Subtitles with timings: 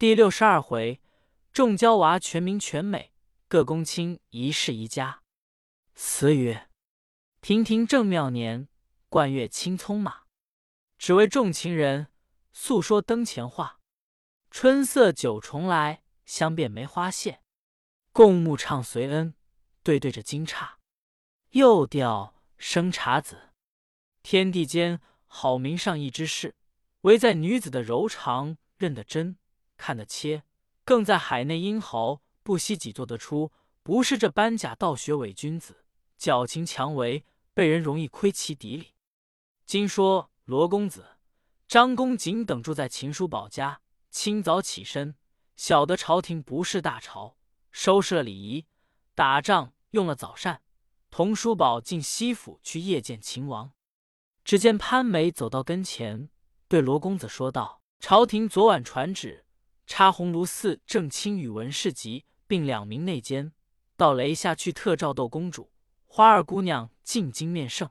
[0.00, 0.98] 第六十二回，
[1.52, 3.12] 众娇娃全名全美，
[3.46, 5.22] 各公卿一世一家。
[5.94, 6.70] 词曰：
[7.42, 8.66] 亭亭正妙年，
[9.10, 10.22] 冠月青葱马。
[10.96, 12.06] 只为众情人，
[12.50, 13.80] 诉说灯前话。
[14.50, 17.42] 春色九重来，香遍梅花谢。
[18.10, 19.34] 共沐唱随恩，
[19.82, 20.76] 对对着惊诧。
[21.50, 23.50] 又调生茶子，
[24.22, 26.54] 天地间好名上意之事，
[27.02, 29.36] 唯在女子的柔肠认得真，
[29.80, 30.42] 看得切。
[30.84, 33.50] 更在海内英豪不惜己做得出，
[33.82, 35.84] 不是这般假道学伪君子，
[36.18, 38.94] 矫情强为，被人容易窥其底里。
[39.64, 41.16] 今说罗公子、
[41.66, 43.80] 张公瑾等住在秦叔宝家。
[44.10, 45.14] 清早起身，
[45.56, 47.36] 晓得朝廷不是大朝，
[47.70, 48.66] 收拾了礼仪，
[49.14, 50.62] 打仗用了早膳，
[51.12, 53.70] 同叔宝进西府去夜见秦王。
[54.42, 56.28] 只见潘美走到跟前，
[56.66, 59.44] 对罗公子说道：“朝廷昨晚传旨，
[59.90, 63.52] 插鸿胪寺正卿与文士集，并两名内监
[63.96, 65.72] 到雷下去特召窦公主、
[66.06, 67.90] 花二姑娘进京面圣。”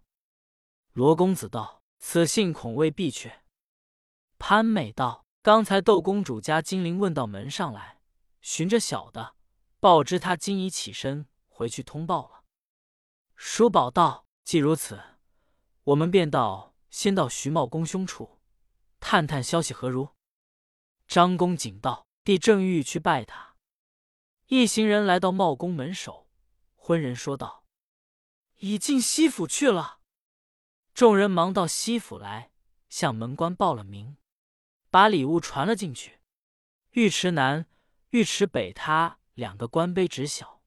[0.94, 3.42] 罗公子道：“此信恐未必确。”
[4.40, 5.26] 潘美道。
[5.42, 8.00] 刚才窦公主家金陵问到门上来，
[8.42, 9.36] 寻着小的，
[9.80, 12.44] 报知他今已起身回去通报了。
[13.36, 15.02] 叔宝道：“既如此，
[15.84, 18.40] 我们便到先到徐茂公兄处，
[19.00, 20.10] 探探消息何如？”
[21.10, 23.56] 张公瑾道：“帝正欲去拜他。”
[24.46, 26.28] 一行人来到茂公门首，
[26.76, 27.66] 昏人说道
[28.58, 30.02] ：“已进西府去了。”
[30.94, 32.52] 众人忙到西府来，
[32.90, 34.18] 向门官报了名。
[34.92, 36.20] 把礼物传了进去，
[36.92, 37.66] 尉迟南、
[38.12, 40.62] 尉迟北他两个官卑职小，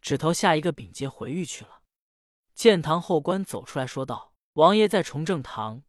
[0.00, 1.82] 只投下一个禀笈回狱去了。
[2.54, 5.82] 建堂后官走出来说道：“王爷在崇政堂，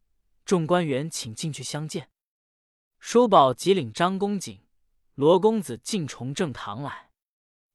[0.44, 2.08] 众官员请进去相见。”
[3.04, 4.60] 叔宝即领张公瑾、
[5.16, 7.10] 罗公子进崇政堂来。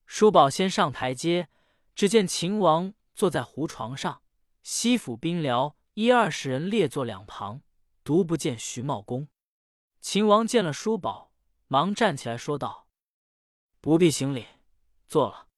[0.06, 1.50] 叔宝先上台阶，
[1.94, 4.22] 只见秦王坐在胡床上，
[4.64, 7.61] 西府兵僚一二十人列坐两旁，
[8.05, 9.27] 独不见徐茂公。
[9.99, 11.33] 秦王见了叔宝，
[11.67, 12.88] 忙站起来说道
[13.82, 14.45] ：“不必行礼，
[15.09, 15.49] 坐了。”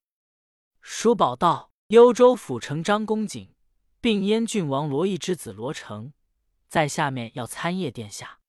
[0.82, 3.54] 叔宝道：“幽州府丞张公瑾，
[4.02, 6.12] 并燕郡王罗毅之子罗成，
[6.68, 8.40] 在下面要参谒殿下。”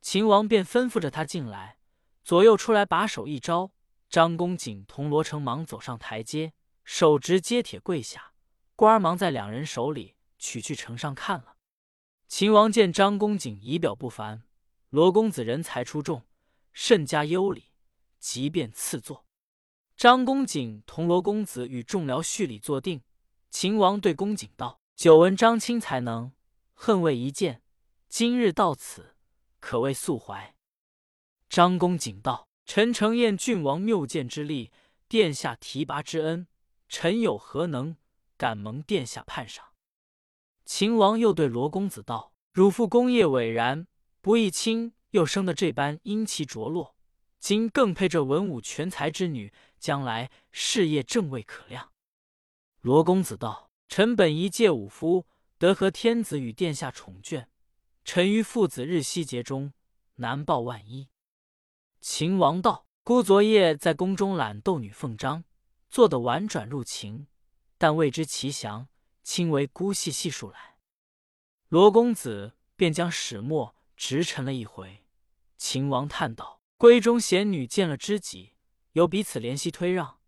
[0.00, 1.78] 秦王便吩咐着他进来，
[2.24, 3.72] 左右出来把手一招，
[4.08, 6.52] 张公瑾同罗成忙走上台阶，
[6.84, 8.32] 手执接帖跪下，
[8.74, 11.56] 官儿忙在两人手里取去呈上看了。
[12.26, 14.44] 秦王见张公瑾仪表不凡。
[14.88, 16.24] 罗公子人才出众，
[16.72, 17.66] 甚加优礼，
[18.18, 19.24] 即便赐座。
[19.96, 23.02] 张公瑾同罗公子与众僚叙礼坐定。
[23.50, 26.32] 秦王对公瑾道：“久闻张卿才能，
[26.74, 27.62] 恨未一见，
[28.08, 29.14] 今日到此，
[29.60, 30.54] 可谓素怀。”
[31.48, 34.72] 张公瑾道：“臣承宴郡王谬见之力，
[35.08, 36.46] 殿下提拔之恩，
[36.88, 37.96] 臣有何能，
[38.36, 39.66] 敢蒙殿下判赏？”
[40.64, 43.86] 秦王又对罗公子道：“汝父功业伟然。”
[44.22, 46.94] 不义亲又生的这般英奇着落，
[47.38, 51.90] 今更配这文武全才之女，将来事业正未可量。
[52.82, 57.46] 罗公子道：“臣本一介武夫，得和天子与殿下宠眷，
[58.12, 59.72] 臣于父子日夕节中，
[60.16, 61.10] 难报万一。”
[62.02, 65.44] 秦王道：“孤昨夜在宫中揽斗女凤章，
[65.88, 67.28] 做得婉转入情，
[67.78, 68.88] 但未知其详，
[69.22, 70.78] 亲为姑细细数来。”
[71.70, 73.76] 罗公子便将始末。
[73.96, 75.04] 直陈了一回，
[75.56, 78.54] 秦王叹道：“闺中贤女见了知己，
[78.94, 80.18] 有彼此怜惜推让，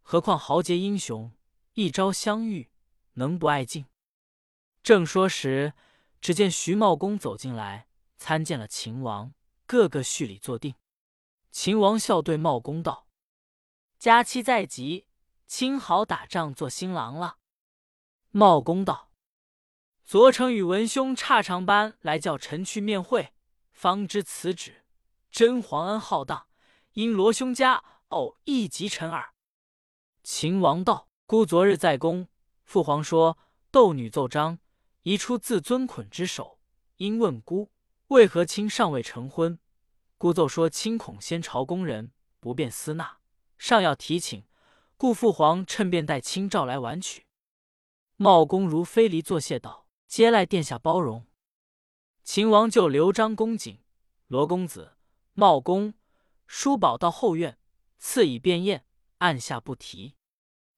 [0.00, 1.32] 何况豪杰英雄
[1.72, 2.70] 一朝相遇，
[3.14, 3.86] 能不爱敬？”
[4.84, 5.72] 正说时，
[6.22, 9.34] 只见徐茂公走进来，参见了秦王，
[9.66, 10.76] 个个叙礼坐定。
[11.50, 13.08] 秦王笑对茂公道
[13.98, 15.08] ：“佳期在即，
[15.48, 17.38] 亲好打仗做新郎了。”
[18.30, 19.10] 茂公道。
[20.04, 23.34] 昨成与文兄差长班来叫臣去面会，
[23.72, 24.84] 方知此旨
[25.28, 26.46] 真皇恩浩荡，
[26.92, 29.34] 因罗兄家偶一及臣耳。
[30.22, 32.28] 秦王道：“孤昨日在宫，
[32.62, 33.36] 父皇说
[33.72, 34.58] 斗女奏章
[35.02, 36.58] 移出自尊捆之手，
[36.96, 37.70] 因问孤
[38.08, 39.58] 为何卿尚未成婚，
[40.18, 43.18] 孤奏说卿恐先朝宫人不便私纳，
[43.58, 44.44] 尚要提请，
[44.96, 47.26] 故父皇趁便带卿召来婉取。”
[48.16, 49.82] 茂公如非离作谢道。
[50.06, 51.26] 接赖殿下包容，
[52.22, 53.78] 秦王就留张公瑾、
[54.26, 54.98] 罗公子、
[55.32, 55.94] 茂公、
[56.46, 57.58] 叔宝到后院，
[57.96, 58.84] 赐以便宴，
[59.18, 60.16] 按下不提。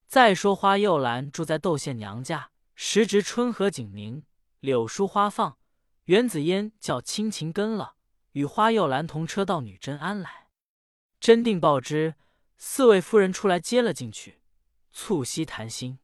[0.06, 4.24] 再说花又兰住在窦县娘家，时值春和景明，
[4.60, 5.58] 柳树花放，
[6.04, 7.94] 袁子嫣叫亲情跟了，
[8.32, 10.48] 与花又兰同车到女真庵来。
[11.20, 12.16] 真定报之，
[12.56, 14.40] 四位夫人出来接了进去，
[14.92, 16.00] 促膝谈心。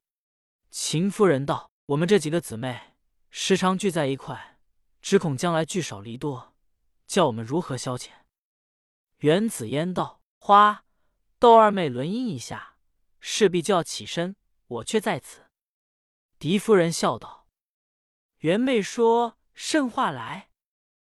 [0.70, 2.94] 秦夫人道：“我们这几个姊妹
[3.31, 4.58] 时常聚在一块，
[5.02, 6.55] 只恐将来聚少离多，
[7.06, 8.11] 叫我们如何消遣？”
[9.19, 10.84] 元子嫣道：“花
[11.40, 12.76] 窦二妹轮音一下，
[13.19, 14.37] 势必就要起身，
[14.69, 15.46] 我却在此。”
[16.40, 17.46] 狄夫人笑道
[18.40, 20.48] ：“元妹说甚话来？”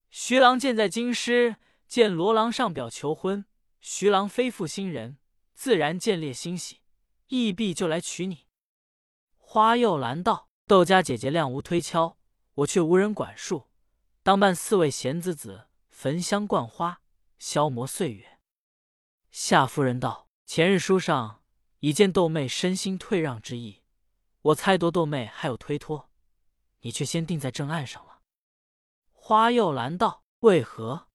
[0.08, 3.44] 徐郎见在京师，见罗郎上表求婚，
[3.78, 5.18] 徐郎非负新人，
[5.52, 6.80] 自然见烈欣喜，
[7.26, 8.46] 意必就来娶你。
[9.36, 12.16] 花又兰道：“窦家姐姐谅无推敲，
[12.54, 13.68] 我却无人管束，
[14.22, 17.02] 当伴四位贤子子焚香灌花，
[17.38, 18.38] 消磨岁月。”
[19.30, 21.42] 夏夫人道：“前日书上
[21.80, 23.77] 已见窦妹身心退让之意，
[24.48, 26.08] 我猜度豆妹还有推脱，
[26.80, 28.20] 你却先定在正案上了。”
[29.12, 31.08] 花又兰道：“为何？”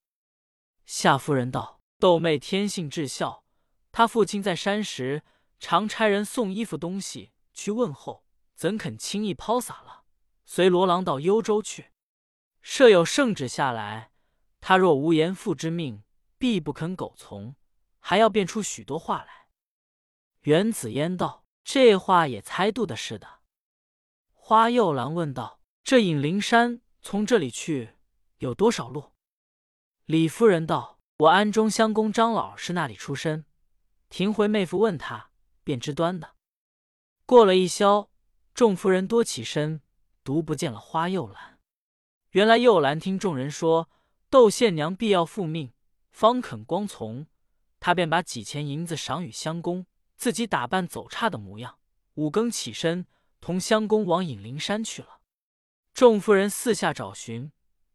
[0.85, 3.44] 夏夫人道：“豆妹天性至孝，
[3.91, 5.24] 她父亲在山时，
[5.59, 10.03] 常差人送衣服东西去问候，怎肯轻易抛洒了？
[10.45, 11.91] 随罗郎到幽州去，
[12.62, 14.12] 设有圣旨下来，
[14.59, 16.03] 他若无言父之命，
[16.38, 17.56] 必不肯苟从，
[18.00, 19.47] 还要变出许多话来。”
[20.41, 23.39] 元子嫣道：“这话也猜度的是的。”
[24.33, 27.95] 花又兰问道：“这隐灵山从这里去？”
[28.39, 29.13] 有多少路？
[30.06, 33.45] 李夫人道：“我安中乡公张老是那里出身，
[34.10, 35.30] 廷回妹夫问他，
[35.63, 36.36] 便知端的。”
[37.25, 38.10] 过了一宵，
[38.54, 39.81] 众夫人多起身，
[40.25, 41.57] 独不见了花又兰。
[42.31, 43.89] 原来又兰听众人说
[44.30, 45.71] 窦宪娘必要复命，
[46.12, 47.27] 方肯光从，
[47.80, 49.86] 他便把几钱银子赏与相公，
[50.24, 51.80] 自己打扮走差的模样，
[52.14, 53.06] 五更起身，
[53.42, 55.20] 同相公往隐灵山去了。
[55.94, 57.52] 众夫人四下找寻。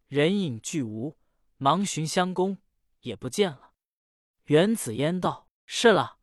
[0.09, 1.17] 人影俱无，
[1.57, 2.59] 忙寻相公，
[3.01, 3.73] 也不见了。
[4.45, 6.19] 袁子嫣道：“是了，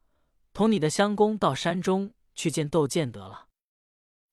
[0.54, 3.48] 同你的相公到山中去见窦建得了。”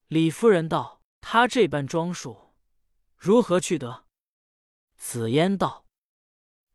[0.08, 2.52] 李夫人道：“他这般装束，
[3.16, 4.04] 如何去得？”
[4.98, 5.86] 紫嫣道：“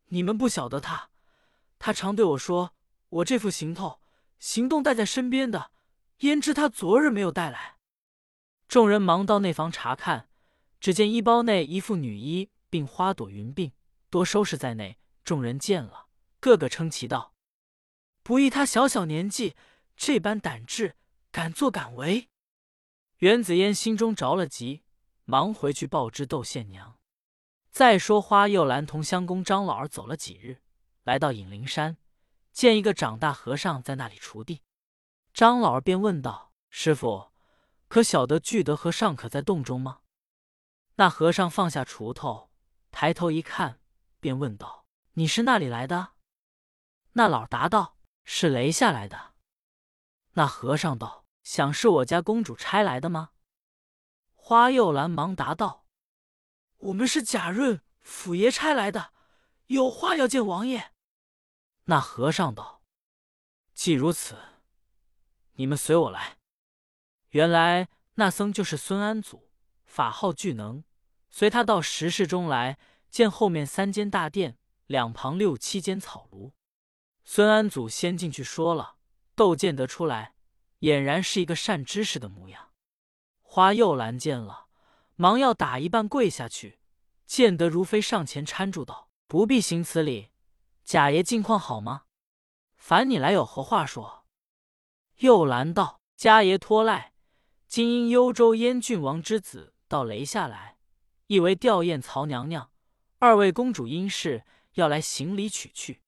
[0.10, 1.12] 你们不晓得他，
[1.78, 2.74] 他常对我说，
[3.10, 4.00] 我这副行头，
[4.39, 5.72] 行动带在身边的，
[6.19, 7.78] 焉知他昨日没有带来？”
[8.68, 10.30] 众人忙到内房查看，
[10.80, 12.50] 只见衣包内一副女衣。
[12.69, 13.72] 并花朵云鬓
[14.10, 16.07] 多收拾在内，众人见了，
[16.42, 17.34] 个个称奇道
[18.24, 19.56] ：“不意他小小年纪
[19.95, 20.98] 这般胆智，
[21.31, 22.28] 敢作敢为。”
[23.19, 24.84] 袁子嫣心中着了急，
[25.24, 27.00] 忙回去报知窦宪娘。
[27.72, 30.62] 再说花又兰同相公张老儿走了几日，
[31.04, 31.95] 来到隐灵山，
[32.57, 34.63] 见一个长大和尚在那里锄地。
[35.31, 37.31] 张老儿便问道：“师傅，
[37.88, 40.00] 可晓得聚德和尚可在洞中吗？”
[40.98, 42.50] 那和尚放下锄头。
[42.89, 43.80] 抬头一看，
[44.19, 46.13] 便问道：“你是那里来的？”
[47.13, 49.36] 那老儿答道：“是雷下来的。”
[50.33, 53.33] 那和尚道：“想是我家公主差来的吗？”
[54.33, 55.86] 花又兰忙答道
[56.89, 59.13] ：“我们是贾润府爷差来的，
[59.68, 60.94] 有话要见王爷。”
[61.89, 62.81] 那和尚道
[63.74, 64.38] ：“既如此，
[65.54, 66.38] 你们随我来。”
[67.31, 69.50] 原来那僧就是孙安祖，
[69.86, 70.84] 法号巨能。
[71.30, 72.78] 随他到石室中来，
[73.10, 74.57] 见后面三间大殿，
[74.88, 76.51] 两旁六七间草庐。
[77.24, 78.98] 孙安祖先进去说了，
[79.36, 80.34] 窦建德出来，
[80.82, 82.72] 俨然是一个善知识的模样。
[83.41, 84.67] 花又兰见了，
[85.15, 86.79] 忙要打一半跪下去。
[87.25, 90.32] 建德如飞上前搀住道：“不必行此礼，
[90.88, 92.03] 贾爷近况好吗？
[92.77, 94.24] 烦你来有何话说？”
[95.20, 97.12] 又兰道：“家爷托赖，
[97.67, 100.77] 今因幽州燕郡王之子到雷下来。”
[101.27, 102.72] 意为吊唁曹娘娘，
[103.20, 106.00] 二位公主因事要来行礼取去。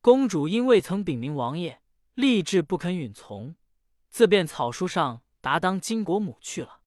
[0.00, 1.80] 公主因未曾禀明王爷，
[2.14, 3.54] 立志不肯允从，
[4.10, 6.80] 自便草书上答当金国母去了。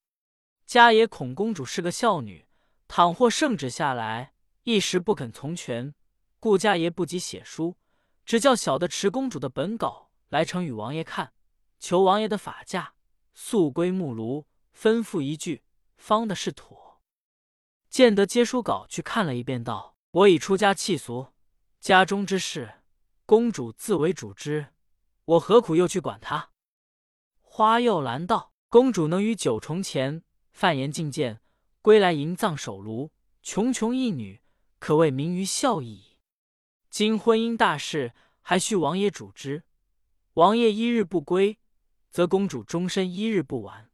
[0.66, 2.46] 家爷恐公主是个孝女，
[2.90, 4.34] 倘或圣旨下来，
[4.64, 5.96] 一时不肯从权，
[6.42, 7.78] 顾家爷不急写书，
[8.26, 11.34] 只叫小的持公主的本稿来呈与王爷看，
[11.80, 12.96] 求王爷的法驾，
[13.36, 14.46] 速归木庐，
[14.76, 15.62] 吩咐一句，
[15.98, 17.00] 方的是妥。
[17.92, 21.28] 见得接书稿去看了一遍，道：“我已出家弃俗，
[21.80, 22.82] 家中之事，
[23.28, 24.74] 公主自为主之，
[25.26, 26.50] 我何苦又去管他？”
[27.40, 31.40] 花又兰道：“公主能于九重前犯言进谏，
[31.84, 33.12] 归来迎葬守庐，
[33.44, 34.42] 穷穷一女，
[34.80, 36.11] 可谓名于孝义矣。
[36.92, 39.64] 今婚姻大事，还需王爷主之。
[40.34, 41.58] 王爷一日不归，
[42.12, 43.90] 则公主终身一日不完。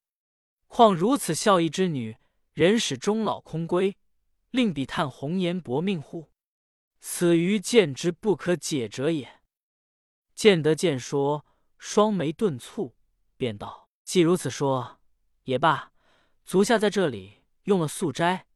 [0.65, 2.17] 况如此孝义之女。”
[2.57, 3.95] 人使终老空归，
[4.49, 6.31] 令彼叹红颜薄命乎？
[6.99, 9.41] 此愚见之不可解者也。
[10.33, 11.45] 见得见说，
[11.77, 12.93] 双眉顿蹙，
[13.37, 14.99] 便道：“既如此说，
[15.43, 15.91] 也罢。
[16.45, 18.47] 足下在这里用了素斋，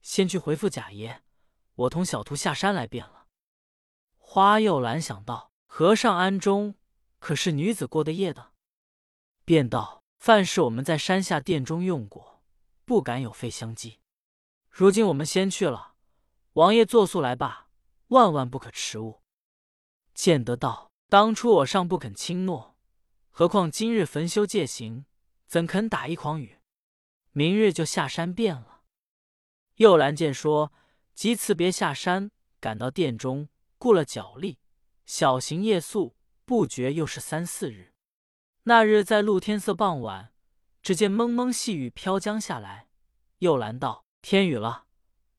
[0.00, 1.20] 先去回复贾爷，
[1.74, 3.19] 我同小徒下山来便了。”
[4.32, 6.76] 花又兰想到和尚庵中
[7.18, 8.52] 可是女子过的夜的，
[9.44, 12.40] 便道：“饭是我们在山下殿中用过，
[12.84, 13.98] 不敢有费香积。
[14.68, 15.96] 如今我们先去了，
[16.52, 17.70] 王爷作宿来罢，
[18.06, 19.20] 万万不可迟误。”
[20.14, 22.76] 见得道：“当初我尚不肯轻诺，
[23.30, 25.06] 何况今日焚修戒行，
[25.48, 26.60] 怎肯打一诳语？
[27.32, 28.82] 明日就下山便了。”
[29.78, 30.72] 又兰见说，
[31.14, 33.48] 即辞别下山，赶到殿中，
[33.80, 34.58] 顾了脚力，
[35.06, 37.94] 小行夜宿，不觉又是三四日。
[38.64, 40.34] 那日在露天色傍晚，
[40.82, 42.90] 只见蒙蒙细雨飘将下来。
[43.38, 44.84] 又兰道：“天雨了，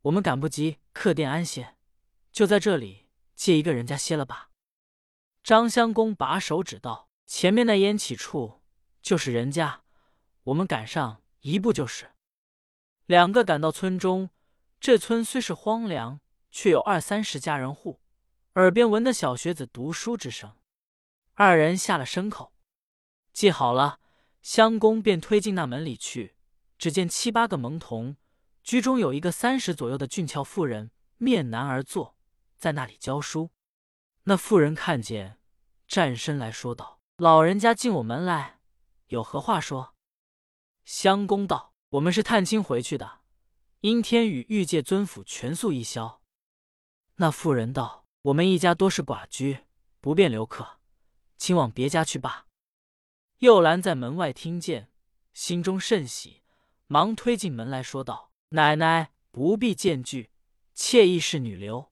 [0.01, 1.77] 我们赶不及客店安歇，
[2.31, 4.49] 就在这里借一个人家歇了吧。”
[5.43, 8.63] 张相公把手指道：“前面那烟起处
[9.03, 9.83] 就是人家，
[10.45, 12.13] 我们赶上一步就是。”
[13.05, 14.31] 两个赶到村中，
[14.79, 16.19] 这村虽是荒凉，
[16.49, 18.00] 却有二三十家人户，
[18.55, 20.57] 耳边闻得小学子读书之声。
[21.35, 22.53] 二人下了牲口，
[23.31, 24.01] 系好了，
[24.41, 26.35] 相公便推进那门里去。
[26.77, 28.17] 只见七八个蒙童，
[28.61, 32.17] 居中有一个三十左右的俊俏妇人，面南而坐，
[32.57, 33.51] 在那里教书。
[34.23, 35.37] 那妇人看见，
[35.87, 38.59] 站身来说道：“老人家进我门来，
[39.07, 39.95] 有何话说？”
[40.83, 43.21] 相公道：“我们是探亲回去的，
[43.79, 46.21] 因天与玉界尊府全宿一宵。”
[47.15, 49.65] 那妇人道：“我们一家多是寡居，
[49.99, 50.79] 不便留客，
[51.37, 52.45] 请往别家去罢。”
[53.39, 54.91] 幼兰在门外听见，
[55.33, 56.43] 心中甚喜，
[56.85, 60.29] 忙推进门来说道：“奶奶不必见惧，
[60.75, 61.91] 妾亦是女流。”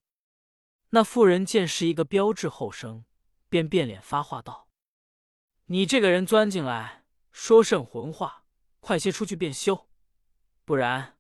[0.92, 3.06] 那妇人见是一个标致后生，
[3.48, 4.68] 便变脸发话道
[5.66, 8.44] ：“你这个人钻进来，说甚混话？
[8.80, 9.88] 快些出去便休，
[10.64, 11.18] 不然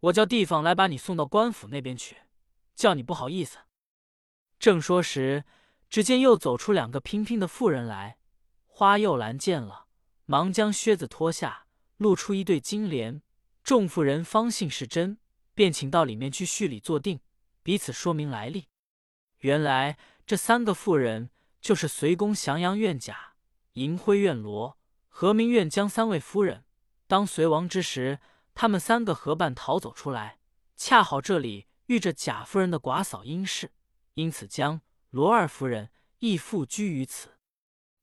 [0.00, 2.16] 我叫地方来把你送到官府那边去，
[2.74, 3.58] 叫你不好意思。”
[4.64, 5.44] 正说时，
[5.90, 8.16] 只见又走出两个娉娉的妇人来。
[8.64, 9.88] 花又兰见了，
[10.24, 11.66] 忙将靴子脱下，
[11.98, 13.20] 露出一对金莲。
[13.62, 15.18] 众妇人方信是真，
[15.52, 17.20] 便请到里面去叙礼坐定，
[17.62, 18.68] 彼此说明来历。
[19.40, 21.28] 原来这三个妇人
[21.60, 23.34] 就是随宫降阳院贾、
[23.74, 24.78] 银辉院罗、
[25.10, 26.64] 和明院江三位夫人。
[27.06, 28.18] 当隋王之时，
[28.54, 30.38] 他们三个合伴逃走出来，
[30.74, 33.70] 恰好这里遇着贾夫人的寡嫂殷氏，
[34.14, 34.80] 因此将
[35.10, 37.38] 罗二夫人亦复居于此。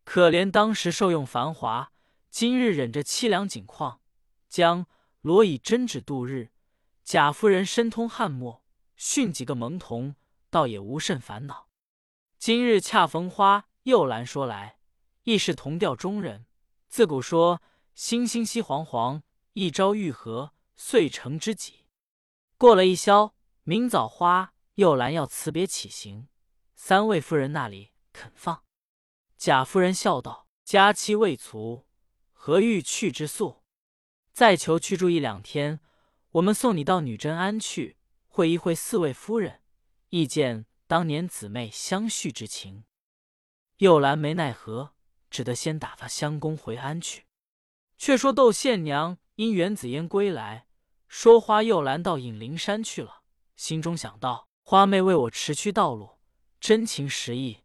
[0.03, 1.91] 可怜当时受用繁华，
[2.29, 4.01] 今日忍着凄凉景况，
[4.47, 4.85] 将
[5.21, 6.51] 罗以针指度日。
[7.03, 8.63] 贾夫人深通汉墨，
[8.95, 10.15] 训几个蒙童。
[10.51, 11.69] 倒也无甚烦恼。
[12.37, 14.79] 今日恰逢花又兰说来，
[15.23, 16.45] 亦是同调中人。
[16.89, 17.61] 自古说
[17.95, 21.85] 星星稀煌煌，一朝遇合，遂成知己。
[22.57, 26.27] 过了一宵，明早花又兰要辞别起行，
[26.75, 28.63] 三位夫人那里肯放？
[29.37, 31.85] 贾夫人笑道：“佳期未足，
[32.31, 33.63] 何欲去之速？
[34.31, 35.79] 再求去住一两天，
[36.31, 37.97] 我们送你到女真庵去，
[38.27, 39.61] 会一会四位夫人。”
[40.09, 42.83] 亦见当年姊妹相续之情，
[43.77, 44.93] 又兰没奈何，
[45.29, 47.27] 只得先打发相公回安去。
[47.97, 50.67] 却说窦宪娘因元子烟归来，
[51.07, 53.23] 说花又兰到隐灵山去了，
[53.55, 56.11] 心中想到花妹为我驰去道路，
[56.61, 57.57] 真情实意，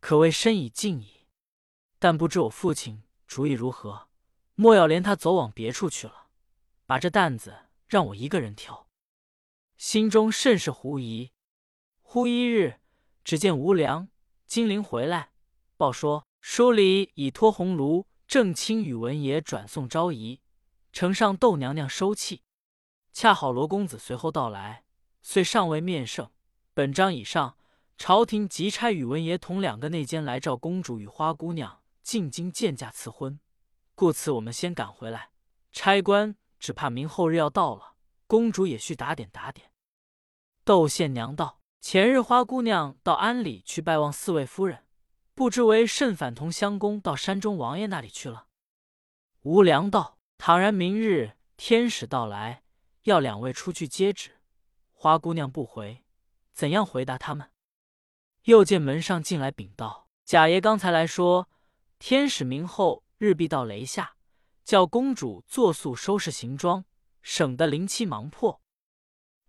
[0.00, 1.26] 可谓深以敬矣。
[1.98, 4.08] 但不知我父亲主意如何，
[4.54, 6.28] 莫要连他走往别处去了，
[6.86, 7.54] 把这担子
[7.86, 8.88] 让我一个人挑，
[9.76, 11.32] 心中甚是狐疑。
[12.00, 12.80] 忽一日，
[13.22, 14.08] 只见吴良、
[14.46, 15.32] 金陵回来，
[15.76, 20.40] 报说书里已托鸿胪正卿宇文爷转送昭仪，
[20.94, 22.42] 呈上窦娘娘收气。
[23.12, 24.86] 恰好罗公子随后到来，
[25.20, 26.30] 虽尚未面圣，
[26.76, 27.56] 本章以上，
[27.96, 33.38] 朝廷急差宇文爷同两个内监来召公主与花姑娘进京见驾赐婚，
[33.94, 35.30] 故此我们先赶回来。
[35.70, 37.94] 差官只怕明后日要到了，
[38.26, 39.70] 公主也需打点打点。
[40.64, 41.60] 窦宪娘道。
[41.80, 44.86] 前日花姑娘到庵里去拜望四位夫人，
[45.34, 48.46] 不知为甚反同襄公到山中王爷那里去了。
[49.42, 52.62] 吴良道：“倘然明日天使到来，
[53.02, 54.40] 要两位出去接旨，
[54.92, 56.03] 花姑娘不回，
[56.54, 57.50] 怎样回答他们？”
[58.44, 61.50] 又见门上进来禀道：“贾爷刚才来说，
[61.98, 64.16] 天使明后日必到雷下，
[64.64, 66.86] 叫公主作宿收拾行装，
[67.20, 68.62] 省得临期忙迫。”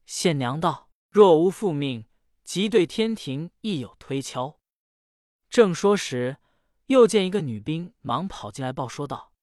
[0.05, 2.05] 县娘道：“若无复命。”
[2.45, 4.59] 即对天庭亦有推敲。
[5.49, 6.37] 正说时，
[6.85, 9.33] 又见一个女兵忙跑进来报说道：“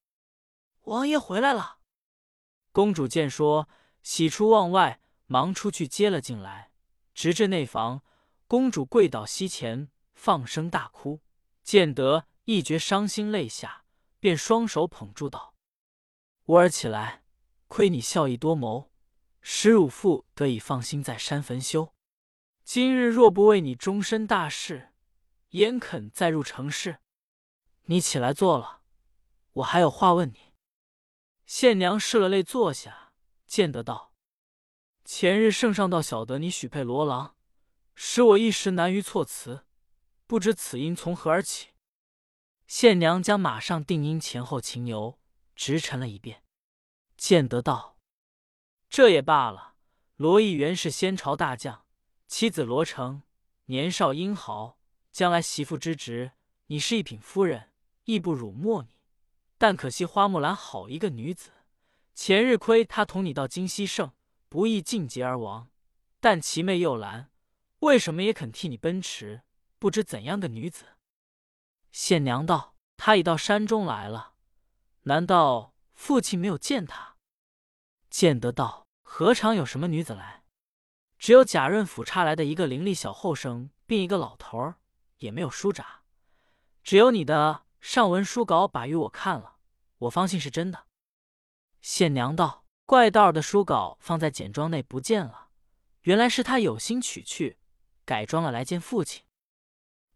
[0.83, 1.79] 王爷回来了。”
[2.71, 3.69] 公主见说，
[4.05, 6.72] 喜出望外，忙出去接了进来。
[7.15, 8.03] 直至内房，
[8.47, 11.21] 公主跪倒膝前，放声大哭。
[11.63, 13.85] 见得一觉伤心泪下，
[14.19, 15.55] 便双手捧住道
[16.47, 17.23] ：“吾儿起来，
[17.69, 18.91] 亏你孝义多谋，
[19.41, 21.95] 使汝父得以放心在山坟修。
[22.65, 24.93] 今日若不为你终身大事，
[25.51, 26.99] 焉肯再入城市？
[27.85, 28.81] 你起来坐了，
[29.53, 30.53] 我还有话问你。”
[31.47, 33.13] 县娘拭了泪坐下，
[33.47, 34.12] 见得道
[35.05, 37.35] ：“前日圣上倒晓得你许配罗郎，
[37.95, 39.65] 使我一时难于措辞，
[40.27, 41.71] 不知此因从何而起。”
[42.67, 45.19] 县娘将马上定音前后情由
[45.55, 46.43] 直陈了一遍。
[47.17, 47.99] 见得道
[48.89, 49.75] ：“这也罢了。
[50.17, 51.85] 罗毅原是先朝大将，
[52.27, 53.23] 妻子罗成
[53.67, 54.79] 年少英豪，
[55.11, 56.33] 将来媳妇之职，
[56.67, 57.71] 你是一品夫人，
[58.05, 58.97] 亦不辱没你。”
[59.59, 61.51] 但可惜花木兰好一个女子，
[62.15, 64.13] 前日亏她同你到金溪胜，
[64.53, 65.71] 不易尽节而亡。
[66.21, 67.31] 但其妹又兰，
[67.79, 69.45] 为什么也肯替你奔驰？
[69.79, 70.99] 不知怎样的女子？
[71.91, 74.35] 县娘道：“她已到山中来了，
[75.05, 77.17] 难道父亲没有见她？”
[78.11, 80.45] 见得道：“何尝有什么女子来？
[81.19, 84.75] 只有贾润甫差来的一个伶俐小后生，并一个老头儿，
[85.17, 86.03] 也没有书札。
[86.85, 89.57] 只有你的上文书稿把与我看了。”
[90.01, 90.89] 我方信是真的。
[91.81, 95.49] 县娘道：“怪道儿的书稿放在简装内不见了，
[96.03, 97.59] 原来是他有心取去，
[98.05, 99.25] 改装了来见父亲。”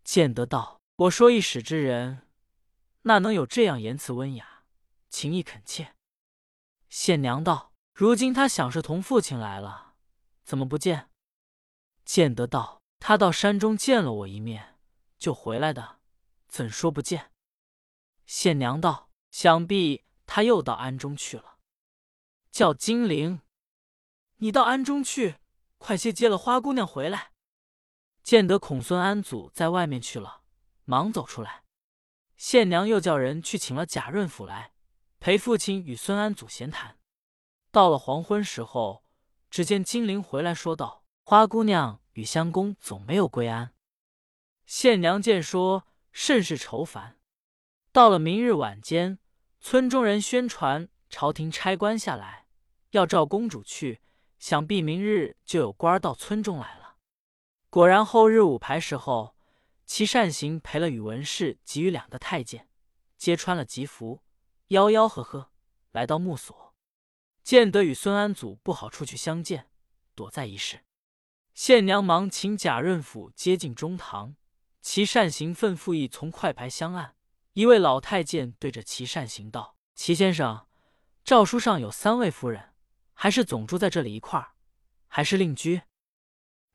[0.04, 2.28] 见得道：“我说一使之人，
[3.02, 4.64] 那能有这样言辞温雅、
[5.08, 5.94] 情意恳切？”
[6.90, 9.94] 县娘道：“如今他想是同父亲来了，
[10.44, 11.10] 怎么不见？”
[12.04, 14.78] 见得道：“他到山中见了我一面，
[15.18, 15.98] 就回来的，
[16.46, 17.32] 怎说不见？”
[18.26, 19.06] 县娘道。
[19.32, 21.55] 想必他又到庵中去了。
[22.56, 23.42] 叫金陵，
[24.36, 25.34] 你到庵中去，
[25.76, 27.32] 快些接了花姑娘回来。
[28.22, 30.40] 见得孔孙安祖在外面去了，
[30.86, 31.64] 忙走出来。
[32.38, 34.72] 县娘又叫人去请了贾润甫来，
[35.20, 36.98] 陪父亲与孙安祖闲谈。
[37.70, 39.04] 到了黄昏时候，
[39.50, 43.74] 只见金陵回来说道：“花姑娘与相公总没有归安。”
[44.64, 47.18] 县娘见说，甚是愁烦。
[47.92, 49.18] 到了明日晚间。
[49.60, 52.45] 村中人宣传，朝廷差官下来，
[52.96, 54.00] 要召公主去。
[54.38, 56.96] 想必明日就有官到村中来了。
[57.70, 59.34] 果然，后日午牌时候，
[59.86, 62.68] 齐善行陪了宇文氏及与两个太监，
[63.16, 64.22] 皆穿了吉服，
[64.68, 65.50] 吆吆喝喝
[65.92, 66.74] 来到木所，
[67.42, 69.70] 见得与孙安祖不好出去相见，
[70.14, 70.84] 躲在一室。
[71.54, 74.36] 县娘忙请贾润甫接进中堂，
[74.82, 77.16] 齐善行吩咐役从快牌相按。
[77.54, 80.66] 一位老太监对着齐善行道：“齐先生，
[81.24, 82.74] 诏书上有三位夫人，
[83.18, 84.52] 还是总住在这里一块儿，
[85.08, 85.82] 还是另居？”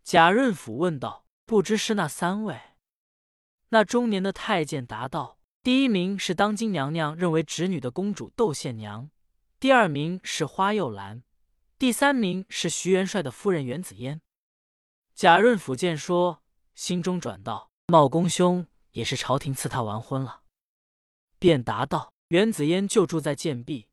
[0.04, 2.60] 贾润甫问道：“不知是那三位？”
[3.70, 9.10] 那中年的太监答道：“第一名是当今娘娘认为侄女的公主窦宪娘，
[9.60, 11.24] 第二名是花又兰，
[11.78, 14.20] 第三名是徐元帅的夫人袁子嫣。”
[15.16, 16.42] 贾润甫见说，
[16.74, 20.42] 心中转道：“茂公兄也是朝廷赐他完婚了。”
[21.38, 23.88] 便答道：“袁子嫣就住在贱壁，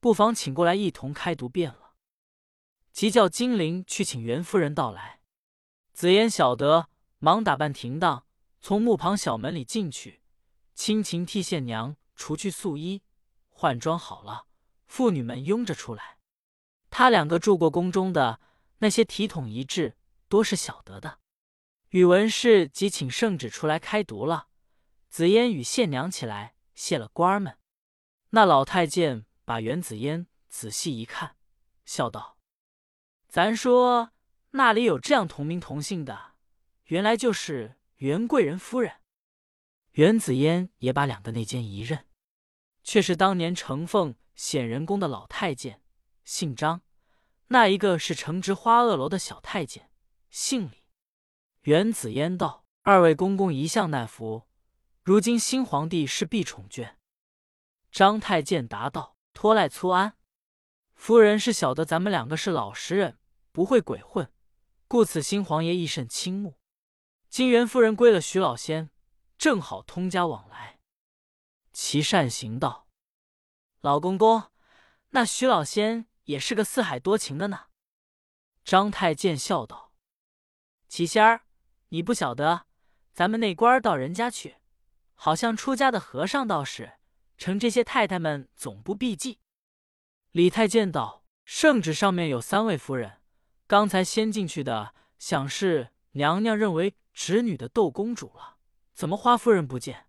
[0.00, 1.76] 不妨请过来一同开读便了。”
[2.92, 5.20] 即叫金陵去请袁夫人到来。
[5.92, 8.24] 紫嫣晓得，忙打扮停当，
[8.60, 10.22] 从木旁小门里进去，
[10.74, 13.02] 亲情替县娘除去素衣，
[13.48, 14.46] 换装好了，
[14.86, 16.18] 妇女们拥着出来。
[16.88, 18.40] 他两个住过宫中的
[18.78, 19.96] 那些体统一致，
[20.28, 21.18] 多是晓得的。
[21.90, 24.48] 宇文氏即请圣旨出来开读了。
[25.08, 26.54] 紫嫣与县娘起来。
[26.72, 27.58] 谢了官儿们，
[28.30, 31.36] 那老太监把袁紫嫣仔细一看，
[31.84, 32.38] 笑道
[33.30, 34.10] ：“咱说
[34.50, 36.32] 那里有这样同名同姓的，
[36.86, 38.94] 原来就是袁贵人夫人。”
[39.94, 42.06] 袁子嫣也把两个内奸一认，
[42.82, 45.80] 却是当年承奉显仁宫的老太监，
[46.24, 46.80] 姓张；
[47.46, 49.90] 那一个是承执花萼楼的小太监，
[50.28, 50.82] 姓李。
[51.60, 54.48] 袁子嫣道：“二位公公一向耐服。”
[55.04, 56.96] 如今新皇帝是必宠眷。
[57.92, 60.16] 张太监答道：“托赖粗安，
[60.94, 63.18] 夫人是晓得咱们两个是老实人，
[63.52, 64.32] 不会鬼混，
[64.86, 66.58] 故此新皇爷亦甚倾慕。
[67.28, 68.90] 金元夫人归了徐老仙，
[69.38, 70.78] 正好通家往来。”
[71.72, 72.88] 齐善行道
[73.80, 74.50] ：“老公公，
[75.10, 77.66] 那徐老仙也是个四海多情的呢。”
[78.64, 79.92] 张太监笑道
[80.88, 81.42] ：“齐仙儿，
[81.88, 82.66] 你不晓得，
[83.12, 84.56] 咱们那官到人家去。”
[85.22, 86.94] 好像出家的和尚道士，
[87.36, 89.38] 成这些太太们总不避忌。
[90.30, 93.19] 李太监道：“圣旨上面有三位夫人，
[93.70, 98.56] 刚才先进去的，想是娘娘认为侄女的窦公主了，
[98.92, 100.08] 怎么花夫人不见？”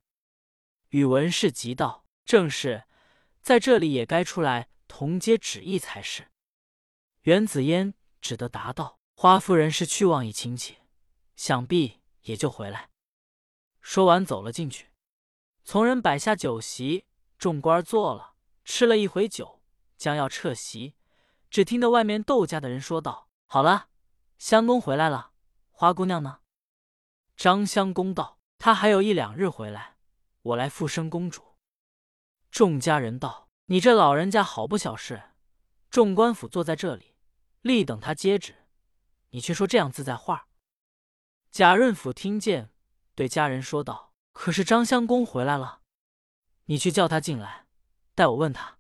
[0.90, 2.86] 宇文氏急道：“正是，
[3.40, 6.32] 在这里也该出来同接旨意才是。”
[7.22, 10.78] 袁子嫣只得答道：“花夫人是去望一亲戚，
[11.36, 12.90] 想必也就回来。”
[13.80, 14.88] 说完走了进去。
[15.64, 17.06] 从人摆下酒席，
[17.38, 18.34] 众官坐了，
[18.66, 19.62] 吃了一回酒，
[20.00, 20.96] 将要撤席，
[21.52, 23.90] 只听得外面窦家的人说道：“好了，
[24.38, 25.34] 相公回来了，
[25.72, 26.40] 花姑娘呢？”
[27.36, 29.98] 张相公道：“她还有一两日回来，
[30.42, 31.58] 我来复生公主。”
[32.50, 35.34] 众家人道：“你这老人家好不小事，
[35.90, 37.18] 众官府坐在这里。”
[37.60, 38.56] 立等他接旨，
[39.32, 40.48] 你却说这样自在话。
[41.52, 42.74] 贾润甫听见，
[43.16, 45.82] 对家人说道：“可是张相公回来了，
[46.68, 47.68] 你去叫他进来，
[48.16, 48.80] 待我问他。”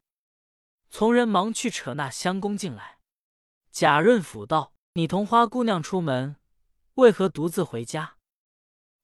[0.90, 3.01] 从人忙去扯那相公进来。
[3.72, 6.36] 贾润甫道：“你同花姑娘出门，
[6.96, 8.18] 为何独自回家？”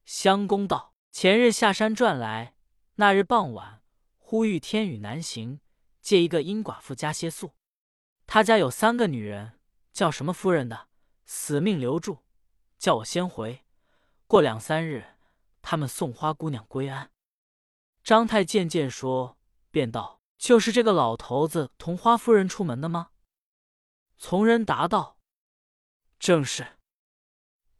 [0.06, 2.56] 相公道：“前日下山转来，
[2.96, 3.82] 那日傍晚，
[4.18, 5.60] 忽遇天雨难行，
[6.02, 7.54] 借一个阴寡妇家歇宿。
[8.26, 9.54] 他家有三个女人。”
[9.98, 10.90] 叫什么夫人的，
[11.26, 12.20] 死命留住，
[12.78, 13.66] 叫我先回。
[14.28, 15.04] 过两三日，
[15.64, 17.10] 他们送花姑娘归安。
[18.04, 19.40] 张太见见说，
[19.72, 23.10] 便道：“就是这个老头子同花夫人出门的吗？”
[24.18, 25.20] 从人答道
[26.20, 26.80] ：“正是。”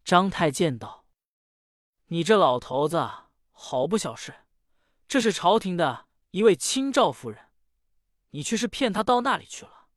[0.04, 1.06] 张太监道
[2.08, 3.10] ：“你这老头子
[3.52, 4.46] 好不小事，
[5.08, 7.50] 这是朝廷的一位亲赵夫人，
[8.30, 9.88] 你却是骗他到那里去了，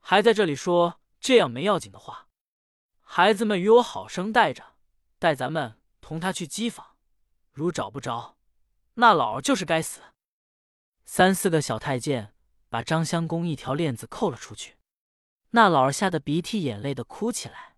[0.00, 2.28] 还在这里说。”这样没要紧的话，
[3.02, 4.76] 孩子们与我好生带着，
[5.18, 6.96] 待咱们同他去机房。
[7.52, 8.38] 如找不着，
[8.94, 10.00] 那老儿就是该死。
[11.04, 12.34] 三四个小太监
[12.70, 14.78] 把张相公一条链子扣了出去，
[15.50, 17.76] 那老儿吓得鼻涕眼泪的哭起来。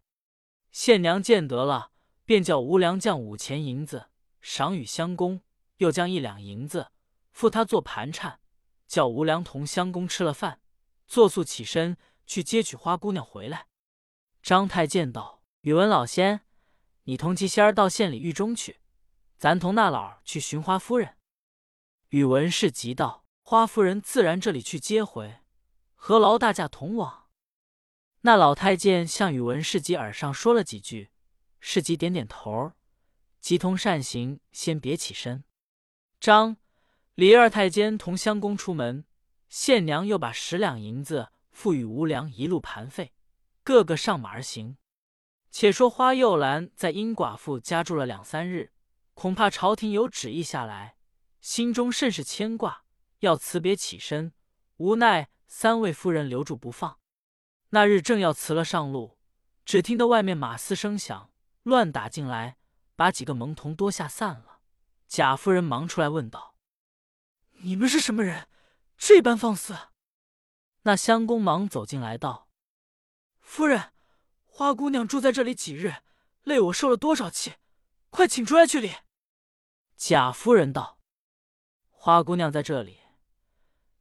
[0.70, 1.90] 县娘见得了，
[2.24, 4.08] 便叫吴良将五钱银子
[4.40, 5.42] 赏与相公，
[5.76, 6.92] 又将一两银子
[7.30, 8.40] 付他做盘缠，
[8.86, 10.60] 叫吴良同相公吃了饭，
[11.06, 11.96] 作速起身。
[12.24, 13.66] 去接取花姑娘回来。
[14.42, 16.46] 张太监道：“宇文老仙，
[17.02, 18.80] 你同齐仙儿到县里狱中去，
[19.36, 21.18] 咱同那老儿去寻花夫人。”
[22.10, 25.40] 宇文氏急道：“花夫人自然这里去接回，
[25.94, 27.21] 何劳大驾同往？”
[28.22, 31.10] 那老太监向宇文氏及耳上说了几句，
[31.60, 32.72] 氏吉点点头，
[33.40, 35.44] 即同善行，先别起身。
[36.18, 36.56] 张、
[37.14, 39.04] 李二太监同相公出门，
[39.48, 41.28] 县娘又把十两银子。
[41.52, 43.12] 付与无良一路盘费，
[43.62, 44.78] 个个上马而行。
[45.50, 48.72] 且说花又兰在殷寡妇家住了两三日，
[49.12, 50.96] 恐怕朝廷有旨意下来，
[51.42, 52.84] 心中甚是牵挂，
[53.18, 54.32] 要辞别起身，
[54.78, 57.01] 无奈三位夫人留住不放。
[57.74, 59.16] 那日正要辞了上路，
[59.64, 61.30] 只听得外面马嘶声响，
[61.62, 62.58] 乱打进来，
[62.96, 64.60] 把几个蒙童多下散了。
[65.08, 66.54] 贾夫人忙出来问道
[67.64, 68.46] ：“你们是什么人？
[68.98, 69.74] 这般放肆！”
[70.84, 72.50] 那相公忙走进来道
[73.40, 73.92] ：“夫人，
[74.44, 75.94] 花姑娘住在这里几日，
[76.42, 77.54] 累我受了多少气，
[78.10, 78.96] 快请出来去理。”
[79.96, 80.98] 贾夫人道
[81.88, 83.00] ：“花姑娘在这里，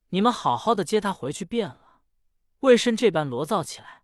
[0.10, 1.81] 你们好好的接她回去便了，
[2.62, 4.02] 为甚这般罗造起来？”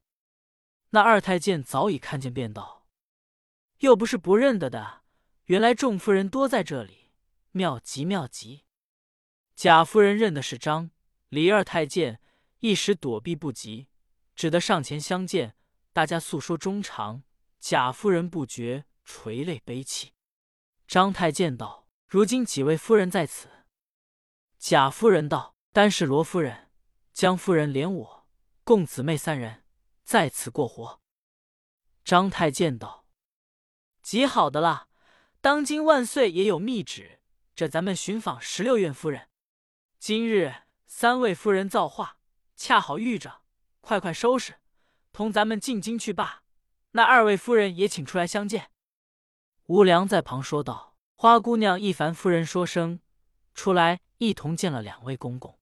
[0.92, 2.86] 那二太监早已看见，便道
[3.80, 5.02] ：“又不是不认得的，
[5.46, 7.12] 原来众夫人多在这里，
[7.52, 8.66] 妙极妙极。”
[9.56, 10.92] 贾夫人认的是张、
[11.30, 12.20] 李二太监。
[12.60, 13.88] 一时躲避不及，
[14.36, 15.56] 只得上前相见。
[15.94, 17.22] 大家诉说衷肠，
[17.60, 20.14] 贾夫人不觉垂泪悲泣。
[20.88, 23.48] 张太监道：“如今几位夫人在此？”
[24.58, 26.72] 贾夫人道：“单是罗夫人、
[27.14, 28.17] 江夫人，连我
[28.68, 29.64] 共姊妹三人
[30.04, 31.00] 在此过活。”
[32.04, 33.06] 张太监道
[34.04, 34.90] ：“极好的了，
[35.40, 37.22] 当今万岁也有密旨，
[37.56, 39.30] 这咱们寻访十六院夫人。
[40.00, 42.16] 今日三位夫人造化。”
[42.58, 43.44] 恰好遇着，
[43.82, 44.56] 快快收拾，
[45.14, 46.44] 同咱们进京去罢。
[46.92, 48.72] 那二位夫人也请出来相见。
[49.68, 53.00] 吴良在旁说道：“花姑娘一凡夫人说声
[53.54, 55.58] 出来，一同见了两位公公。”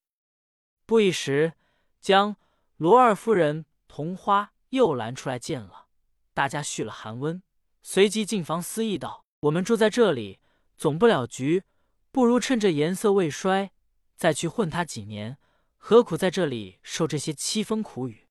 [0.87, 1.53] 不一时，
[1.99, 2.37] 将
[2.77, 5.87] 罗二夫人同花又拦出来见了，
[6.33, 7.41] 大家续了寒温，
[7.81, 10.39] 随即进房思议道：“我们住在这里，
[10.75, 11.63] 总不了局，
[12.11, 13.71] 不如趁着颜色未衰，
[14.17, 15.37] 再去混他几年。”
[15.77, 18.27] 何苦在这里受这些凄风苦雨？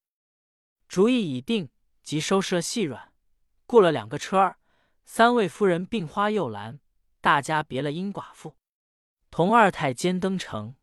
[0.88, 1.70] 主意已定，
[2.02, 3.12] 即收拾了细软，
[3.64, 4.58] 过了两个车儿，
[5.04, 6.80] 三位夫人并花又兰，
[7.20, 8.56] 大家别了殷寡妇。
[9.30, 10.74] 同二太监登城，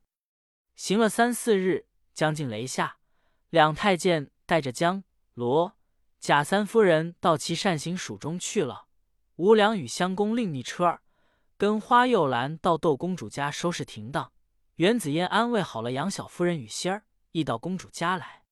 [0.75, 2.99] 行了三四日，将近雷下，
[3.51, 5.75] 两太监带着江罗
[6.21, 8.87] 贾三夫人到其善行署中去了。
[9.35, 11.01] 吴良与襄公另觅车儿，
[11.57, 14.31] 跟花又兰到窦公主家收拾停当。
[14.75, 18.43] 袁子嫣安慰好了杨小夫人与仙儿，亦到公主家来。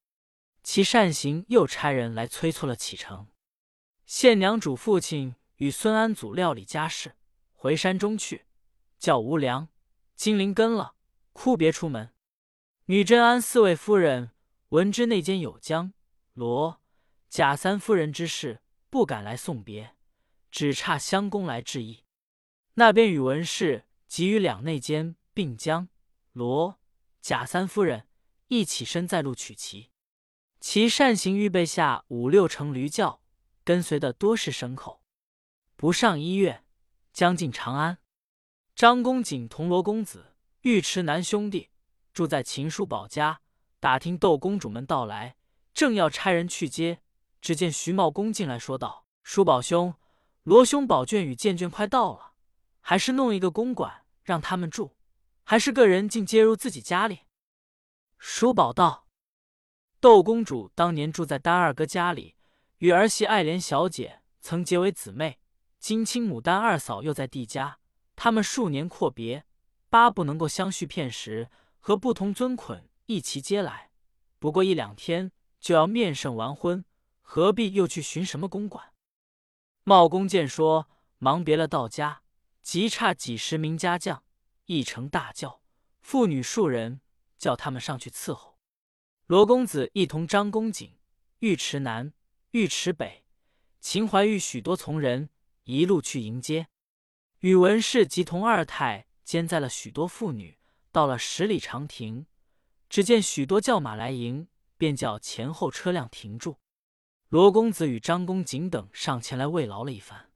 [0.63, 3.27] 其善行又差人来催促了启程。
[4.05, 7.15] 县娘主父亲与孙安祖料理家事，
[7.53, 8.45] 回山中去，
[8.97, 9.69] 叫吴良、
[10.17, 10.95] 金陵跟了，
[11.31, 12.13] 哭别出门。
[12.87, 14.31] 女真安四位夫人
[14.69, 15.93] 闻知内间有江
[16.33, 16.81] 罗
[17.27, 19.95] 贾三夫人之事，不敢来送别。
[20.51, 22.03] 只差襄公来致意，
[22.75, 25.89] 那边宇文氏即与两内监并将
[26.33, 26.79] 罗
[27.19, 28.07] 贾三夫人
[28.47, 29.89] 一起身在路取其。
[30.59, 33.23] 其善行预备下五六乘驴轿，
[33.63, 35.03] 跟随的多是牲口。
[35.75, 36.63] 不上一月，
[37.11, 37.97] 将近长安。
[38.75, 41.69] 张公瑾同罗公子、尉迟南兄弟
[42.13, 43.41] 住在秦叔宝家，
[43.79, 45.35] 打听窦公主们到来，
[45.73, 47.01] 正要差人去接，
[47.41, 49.95] 只见徐茂公进来说道：“叔宝兄。”
[50.43, 52.33] 罗兄宝卷与剑卷快到了，
[52.79, 54.95] 还是弄一个公馆让他们住，
[55.43, 57.19] 还是个人竟接入自己家里？
[58.17, 59.07] 叔宝道
[60.01, 62.35] ：“窦公主当年住在丹二哥家里，
[62.79, 65.39] 与儿媳爱莲小姐曾结为姊妹。
[65.77, 67.79] 金青牡丹二嫂又在弟家，
[68.15, 69.45] 他们数年阔别，
[69.89, 73.89] 巴不能够相续片时，和不同尊捆一齐接来。
[74.37, 76.85] 不过一两天就要面圣完婚，
[77.21, 78.93] 何必又去寻什么公馆？”
[79.83, 82.21] 茂公见说，忙别了道家，
[82.61, 84.23] 即差几十名家将，
[84.65, 85.63] 一乘大轿，
[86.01, 87.01] 妇女数人，
[87.39, 88.59] 叫他们上去伺候。
[89.25, 90.99] 罗公子一同张公瑾、
[91.39, 92.13] 尉迟南、
[92.51, 93.25] 尉迟北、
[93.79, 95.31] 秦怀玉许多从人，
[95.63, 96.67] 一路去迎接。
[97.39, 100.59] 宇文氏即同二太兼载了许多妇女，
[100.91, 102.27] 到了十里长亭，
[102.89, 106.57] 只见许多轿马来迎，便叫前后车辆停住。
[107.27, 110.31] 罗公子与张公瑾等上前来慰劳了一番。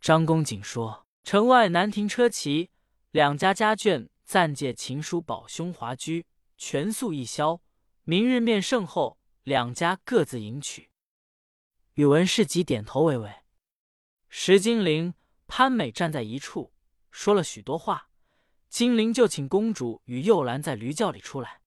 [0.00, 2.70] 张公瑾说：“城外难停车骑，
[3.10, 7.60] 两家家眷暂借秦叔宝兄华居，全宿一宵。
[8.04, 10.88] 明日面圣后，两家各自迎娶。”
[11.94, 13.30] 宇文士即点头为为。
[14.30, 15.12] 石金陵、
[15.46, 16.72] 潘美站在一处，
[17.10, 18.08] 说了许多话。
[18.70, 21.60] 金陵就请公主与幼兰在驴轿里出来。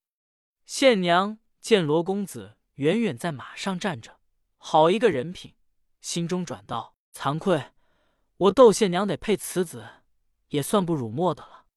[0.68, 4.20] 县娘见罗公子远远在马上站着。
[4.58, 5.56] 好一个人品，
[6.02, 7.72] 心中转道：惭愧，
[8.36, 9.88] 我窦县娘得配此子，
[10.50, 11.68] 也算不辱没的了。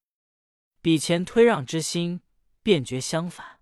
[0.81, 2.21] 比前推让之心，
[2.61, 3.61] 便觉相反。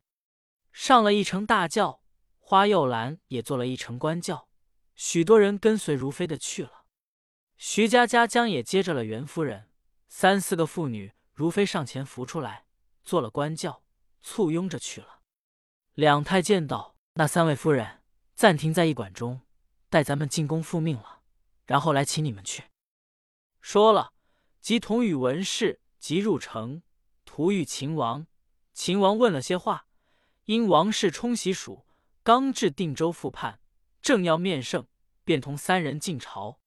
[0.72, 2.02] 上了一乘大轿，
[2.40, 4.50] 花又兰也坐了一乘官轿，
[4.96, 6.86] 许多人跟随如飞的去了。
[7.56, 9.70] 徐家家将也接着了袁夫人，
[10.08, 12.66] 三四个妇女如飞上前扶出来，
[13.04, 13.84] 坐了官轿，
[14.24, 15.19] 簇拥着去了。
[15.94, 17.98] 两太监道：那三位夫人。
[18.36, 19.42] 暂停在驿馆中，
[19.90, 21.20] 待咱们进宫复命了，
[21.66, 22.64] 然后来请你们去。
[23.60, 24.14] 说了，
[24.62, 26.82] 即同宇文氏即入城，
[27.26, 28.26] 途遇秦王。
[28.74, 29.88] 秦王问了些话，
[30.46, 31.86] 因王氏冲喜蜀，
[32.24, 33.60] 刚至定州复叛，
[34.02, 34.88] 正要面圣，
[35.26, 36.62] 便同三人进朝。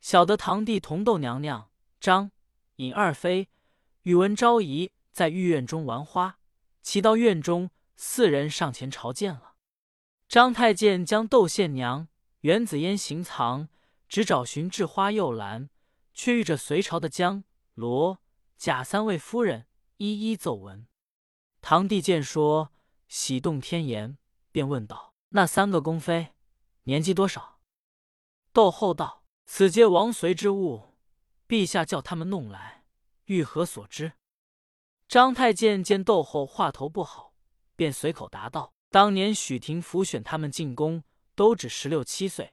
[0.00, 2.30] 小得堂弟同窦娘娘、张
[2.76, 3.48] 尹二妃、
[4.02, 6.38] 宇文昭仪在御院中玩花，
[6.82, 9.56] 齐到院中，四人上前朝见了。
[10.26, 12.08] 张太监将窦宪娘、
[12.40, 13.68] 袁子嫣行藏，
[14.08, 15.68] 只找寻至花又兰，
[16.14, 18.22] 却遇着隋朝的江罗
[18.56, 19.66] 贾三位夫人
[19.98, 20.86] 一一奏闻。
[21.60, 22.72] 堂弟见说
[23.06, 24.16] 喜动天颜，
[24.50, 26.32] 便问道：“那三个宫妃
[26.84, 27.60] 年纪多少？”
[28.54, 30.94] 窦后道：“此皆王随之物，
[31.46, 32.86] 陛下叫他们弄来，
[33.26, 34.14] 欲何所知？”
[35.06, 37.29] 张太监见窦后话头不好，
[37.80, 38.74] 便随口答道。
[38.90, 41.02] 当年许廷甫选他们进宫，
[41.34, 42.52] 都只十六七岁，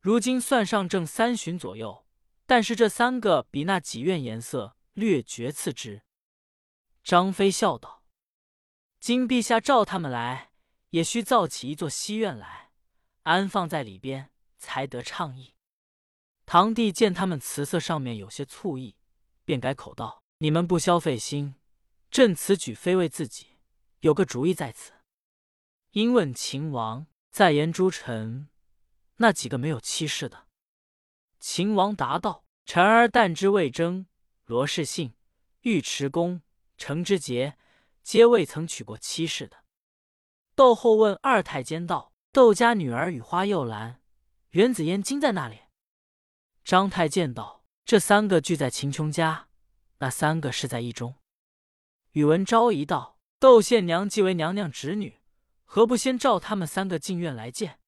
[0.00, 2.04] 如今算上正三旬左右。
[2.44, 6.02] 但是这三个比那几院颜色略绝次之。
[7.02, 8.04] 张飞笑道
[9.00, 10.50] ：“今陛下召他们来，
[10.90, 12.72] 也需造起一座西院来，
[13.22, 15.54] 安放在里边，才得畅意。”
[16.44, 18.96] 堂弟见他们辞色上面有些醋意，
[19.46, 21.54] 便改口道：“你们不消费心，
[22.10, 23.55] 朕此举非为自己，
[24.06, 24.92] 有个主意在此。”
[25.92, 28.48] 因问秦王在言诸臣
[29.16, 30.46] 那几个没有妻室的。
[31.40, 34.06] 秦王答道：“臣儿但知魏征、
[34.44, 35.14] 罗士信、
[35.62, 36.42] 尉迟恭、
[36.76, 37.56] 程之节，
[38.02, 39.64] 皆未曾娶过妻室的。”
[40.54, 44.00] 窦后问二太监道：“窦家女儿与花又兰、
[44.50, 45.60] 袁子嫣今在那里？”
[46.64, 49.48] 张太监道：“这三个聚在秦琼家，
[49.98, 51.16] 那三个是在一中。”
[52.12, 55.20] 宇文昭仪道：“窦宪娘既为娘娘侄女，
[55.64, 57.80] 何不先召他们三个进院来见？”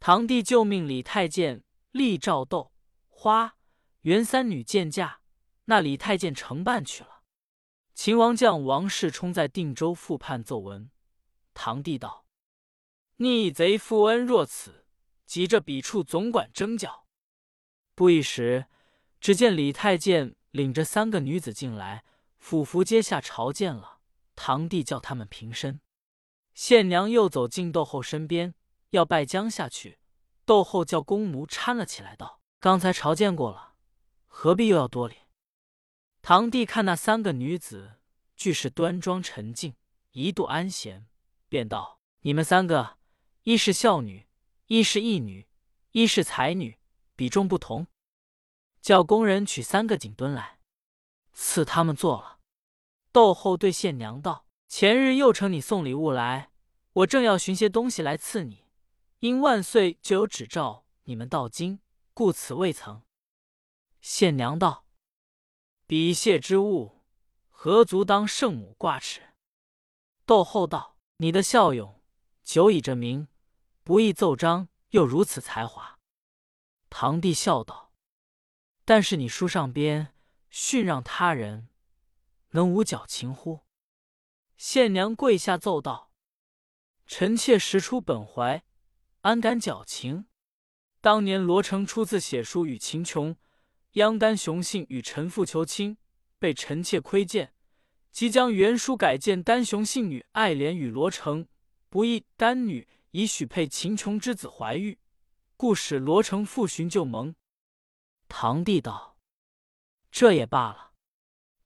[0.00, 2.72] 堂弟就命李太监立召窦、
[3.08, 3.56] 花、
[4.00, 5.20] 袁三女见驾，
[5.66, 7.22] 那李太监承办去了。
[7.94, 10.90] 秦王将王世充在定州复判奏闻，
[11.54, 12.26] 堂弟道
[13.18, 14.86] ：“逆贼负恩若此，
[15.26, 17.06] 急着彼处总管征剿。”
[17.94, 18.66] 不一时，
[19.20, 22.04] 只见李太监领着三个女子进来。
[22.36, 23.93] 府服阶下朝见了
[24.34, 25.80] 堂弟，叫他们平身。
[26.54, 28.54] 县娘又走进窦后身边，
[28.90, 29.98] 要拜将下去。
[30.44, 33.74] 窦后叫宫奴搀了起来，道：“刚才朝见过了，
[34.26, 35.16] 何必又要多礼？”
[36.22, 37.94] 堂弟看那三个女子，
[38.36, 39.74] 俱是端庄沉静，
[40.12, 41.06] 一度安闲，
[41.48, 42.98] 便道：“你们三个，
[43.42, 44.26] 一是孝女，
[44.66, 45.48] 一是义女，
[45.92, 46.78] 一是才女，
[47.16, 47.86] 比重不同。
[48.80, 50.58] 叫工人取三个锦墩来，
[51.32, 52.33] 赐他们坐了。”
[53.14, 56.50] 窦后对县娘道：“前日又承你送礼物来，
[56.94, 58.64] 我正要寻些东西来赐你，
[59.20, 61.78] 因万岁就有旨召你们到京，
[62.12, 63.02] 故此未曾。”
[64.02, 64.88] 县娘道
[65.86, 67.04] ：“比谢之物，
[67.50, 69.22] 何足当圣母挂齿？”
[70.26, 72.02] 窦后道：“你的孝勇
[72.42, 73.28] 久以这名，
[73.84, 76.00] 不易奏章，又如此才华。”
[76.90, 77.92] 堂弟笑道
[78.84, 80.12] ：“但是你书上边
[80.50, 81.68] 训让他人。”
[82.54, 83.62] 能无矫情乎？
[84.56, 86.12] 县娘跪下奏道
[87.04, 88.64] ：“臣妾实出本怀，
[89.22, 90.26] 安敢矫情？
[91.00, 93.36] 当年罗成初次写书与秦琼，
[93.94, 95.98] 央丹雄信与臣父求亲，
[96.38, 97.52] 被臣妾窥见，
[98.12, 101.48] 即将原书改见丹雄信女爱怜与罗成，
[101.88, 105.00] 不意丹女已许配秦琼之子怀玉，
[105.56, 107.34] 故使罗成复寻旧盟。”
[108.28, 109.18] 堂弟道
[110.12, 110.92] ：“这也罢了。”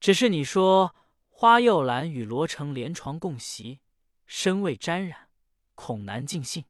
[0.00, 0.94] 只是你说
[1.28, 3.80] 花又兰与罗成连床共席，
[4.26, 5.28] 身未沾染，
[5.74, 6.64] 恐难尽兴。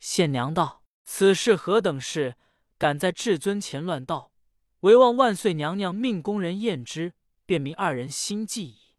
[0.00, 2.36] 县娘道：“此事何等事，
[2.76, 4.32] 敢在至尊前乱道？
[4.80, 7.14] 唯望万岁娘娘命宫人验之，
[7.46, 8.94] 便明二人心计矣。”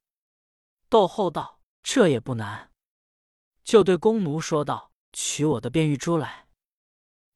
[0.89, 2.71] 窦后道：“这也不难。”
[3.63, 6.48] 就对宫奴说道：“取我的便玉珠来。”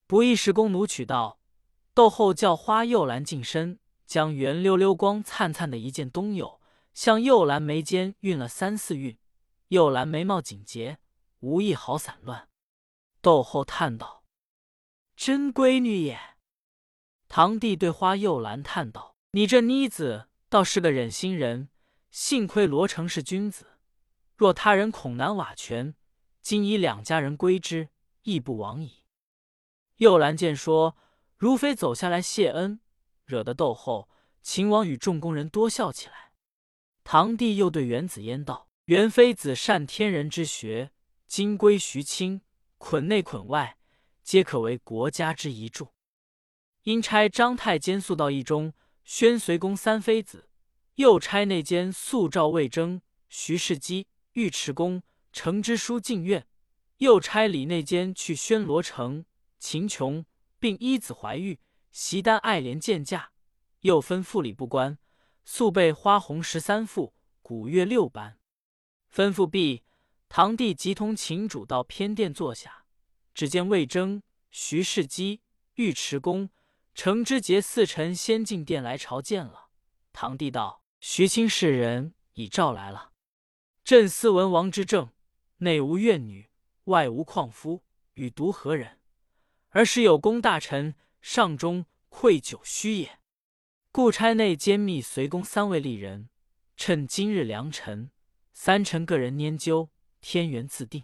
[0.08, 1.40] 不一时，宫奴取到，
[1.94, 3.80] 窦后叫花又兰近身。
[4.10, 6.60] 将圆溜溜、光灿灿的一件东缨，
[6.96, 9.16] 向右兰眉间运了三四运，
[9.68, 10.98] 右兰眉毛紧结，
[11.42, 12.50] 无一毫散乱。
[13.22, 14.24] 窦后叹道
[15.16, 16.20] ：“真闺女也。”
[17.30, 21.70] 堂弟对花右兰叹道：“你这妮子倒是个忍心人，
[22.10, 23.78] 幸亏罗成是君子，
[24.36, 25.94] 若他人恐难瓦全。
[26.42, 27.90] 今以两家人归之，
[28.24, 29.06] 亦不枉矣。”
[29.98, 30.98] 右兰见说，
[31.38, 32.80] 如飞走下来谢恩。
[33.30, 34.10] 惹得窦后、
[34.42, 36.32] 秦王与众宫人多笑起来。
[37.04, 40.92] 堂弟又对元子嫣道：“元妃子善天人之学，
[41.28, 42.42] 金龟徐清，
[42.80, 43.78] 捆内捆外，
[44.24, 45.90] 皆可为国家之一柱。
[46.82, 50.48] 因差张太监速到一中，宣随宫三妃子；
[50.96, 56.42] 又差内监速召魏征、徐世基、尉迟恭，呈之书进院；
[56.98, 59.26] 又差李内监去宣罗城、
[59.60, 60.26] 秦琼，
[60.58, 61.60] 并一子怀玉。”
[62.02, 63.34] 席丹爱怜见驾，
[63.82, 64.98] 又吩咐礼部官
[65.44, 68.40] 速备花红十三副，古乐六班。
[69.14, 69.84] 吩咐毕，
[70.30, 72.86] 堂弟即同秦主到偏殿坐下。
[73.34, 75.42] 只见魏征、徐世基、
[75.76, 76.50] 尉迟恭、
[76.96, 79.68] 程之杰四臣先进殿来朝见了。
[80.14, 83.12] 堂弟道：“徐卿世人已召来了。
[83.84, 85.12] 朕思文王之政，
[85.58, 86.50] 内无怨女，
[86.86, 87.84] 外无旷夫，
[88.14, 89.02] 与独何人？
[89.72, 93.20] 而是有功大臣。”上中愧疚虚也，
[93.92, 96.30] 故差内监密随公三位丽人，
[96.76, 98.12] 趁今日良辰，
[98.54, 99.90] 三臣个人拈阄，
[100.22, 101.04] 天元自定。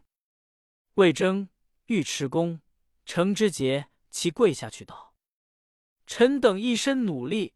[0.95, 1.49] 魏征、
[1.87, 2.61] 尉迟恭、
[3.05, 5.13] 程之节其跪下去道
[6.07, 7.53] ：“臣等一身努力，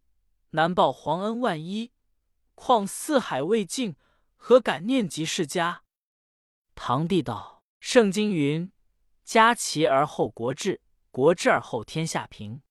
[0.51, 1.91] 难报皇恩万一，
[2.55, 3.95] 况四海未尽，
[4.35, 5.83] 何敢念及世家？”
[6.75, 8.71] 堂弟道：“圣经云：
[9.23, 10.81] 家齐而后国治。”
[11.11, 12.61] 国治而后天下平。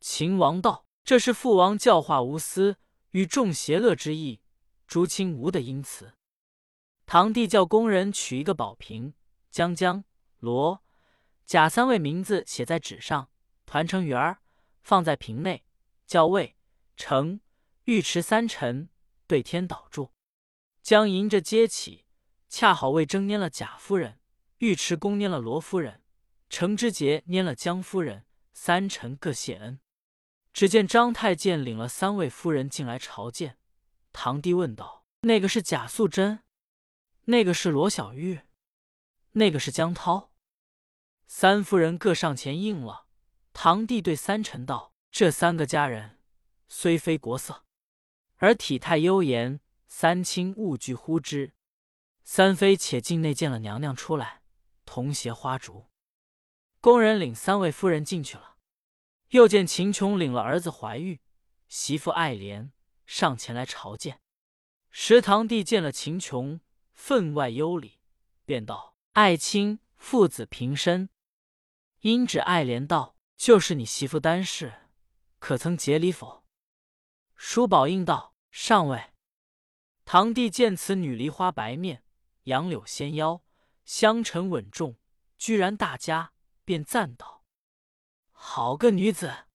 [0.00, 2.76] 秦王道：“这是父王教化无私，
[3.10, 4.40] 与众邪乐之意，
[4.86, 6.14] 诸卿无的因此。”
[7.06, 9.14] 堂弟叫工人取一个宝瓶，
[9.50, 10.04] 将姜、
[10.38, 10.82] 罗、
[11.44, 13.30] 贾三位名字写在纸上，
[13.66, 14.42] 团成圆儿，
[14.82, 15.64] 放在瓶内，
[16.06, 16.56] 叫魏、
[16.96, 17.40] 成、
[17.84, 18.88] 尉迟三臣
[19.26, 20.10] 对天祷祝。
[20.82, 22.04] 将迎着接起，
[22.48, 24.20] 恰好魏征拈了贾夫人，
[24.58, 26.03] 尉迟恭拈了罗夫人。
[26.54, 29.80] 程之杰拈了江夫人，三臣各谢恩。
[30.52, 33.58] 只见张太监领了三位夫人进来朝见。
[34.12, 36.44] 堂弟问道：“那个是贾素贞，
[37.24, 38.42] 那个是罗小玉，
[39.32, 40.30] 那个是江涛。
[41.26, 43.06] 三夫人各上前应了。
[43.52, 46.20] 堂弟对三臣道：“这三个佳人
[46.68, 47.64] 虽非国色，
[48.36, 51.54] 而体态优颜，三卿勿惧乎之。
[52.22, 54.42] 三妃且进内见了娘娘出来，
[54.84, 55.86] 同携花烛。”
[56.84, 58.58] 工人领三位夫人进去了。
[59.30, 61.22] 又见秦琼领了儿子怀玉，
[61.66, 62.74] 媳妇爱莲
[63.06, 64.20] 上前来朝见。
[64.90, 66.60] 石堂弟见了秦琼，
[66.92, 68.00] 分外优礼，
[68.44, 71.08] 便道：“爱卿父子平身。”
[72.00, 74.74] 因指爱莲道：“就是你媳妇单氏，
[75.38, 76.44] 可曾结礼否？”
[77.34, 79.02] 叔宝应道：“尚未。”
[80.04, 82.04] 堂弟见此女梨花白面，
[82.42, 83.42] 杨柳纤腰，
[83.86, 84.98] 香沉稳重，
[85.38, 86.33] 居然大家，
[86.64, 87.44] 便赞道。
[88.30, 89.46] 好个女子！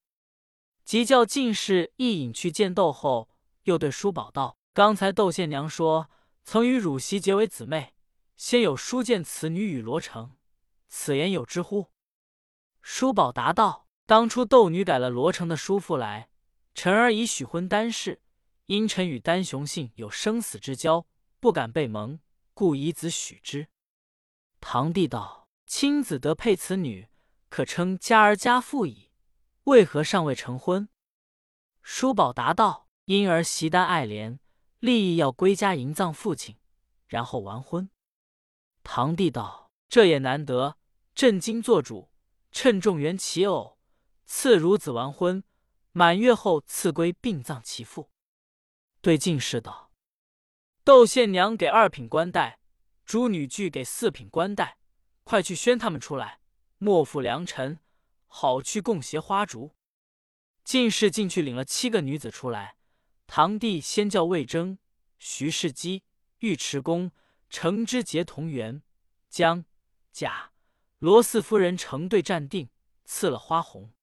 [0.84, 3.30] 即叫进士一引去见窦后，
[3.64, 6.10] 又对叔宝道：“刚才窦宪娘说
[6.43, 7.93] 曾与汝媳结为姊妹，
[8.36, 10.36] 先有书见此女与罗成，
[10.88, 11.91] 此言有知乎？”
[12.82, 16.32] 叔宝答道：“当初窦女改了罗成的叔父来，
[16.74, 18.22] 臣儿已许婚丹氏，
[18.66, 21.05] 因臣与丹雄信有生死之交，
[21.39, 22.20] 不敢背盟，
[22.55, 23.68] 故以子许之。”
[24.60, 25.38] 堂弟道
[25.70, 27.07] ：“亲子得配此女。”
[27.49, 29.09] 可称家儿家父矣，
[29.63, 30.88] 为何尚未成婚？
[31.82, 34.39] 叔宝答道：“因儿习单爱莲，
[34.80, 36.57] 立意要归家迎葬父亲，
[37.07, 37.89] 然后完婚。”
[38.84, 40.78] 堂弟道：“这也难得，
[41.15, 42.11] 朕今做主，
[42.51, 43.80] 趁众缘其偶，
[44.28, 45.43] 赐孺子完婚，
[45.91, 48.11] 满月后赐归并葬其父。”
[49.01, 49.91] 对进士道
[50.86, 52.59] ：“窦宪娘给二品官带，
[53.05, 54.78] 诸女婿给四品官带，
[55.30, 56.39] 快去宣他们出来。”
[56.82, 57.77] 莫负良辰，
[58.25, 59.75] 好去共携花烛。
[60.63, 62.77] 进士进去领了七个女子出来。
[63.27, 64.80] 堂弟先叫魏征、
[65.19, 66.03] 徐世基、
[66.39, 67.11] 尉迟恭、
[67.47, 68.82] 程知节同源，
[69.30, 69.65] 将
[70.11, 70.51] 贾
[70.97, 72.69] 罗四夫人成对站定，
[73.05, 73.93] 赐了花红。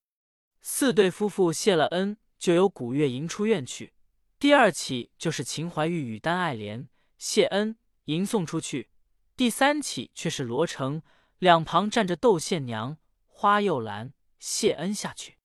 [0.61, 3.95] 四对夫妇谢了恩，就由古月迎出院去。
[4.39, 8.91] 第二起就是秦怀玉与丹爱莲谢恩迎送出去。
[9.35, 11.03] 第三起却是罗成。
[11.39, 15.39] 两旁站着窦宪娘、花又兰、谢恩下去。